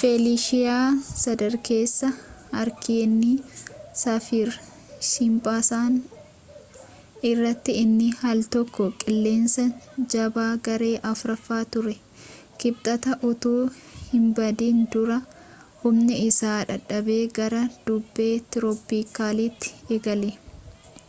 [0.00, 0.90] feliishiyaa
[1.20, 2.10] sadarkeessa
[2.50, 3.32] haariikeenii
[4.02, 5.96] saafir-siimpsan
[7.30, 9.64] irratti inni aal tokko qilleensa
[10.14, 11.96] jabaa garee 4ffaa ture
[12.64, 13.58] kibxata utuu
[14.14, 15.20] hinbadin dura
[15.84, 20.32] humni isaa dadhabee gara bubbee tirooppikaalaatti gale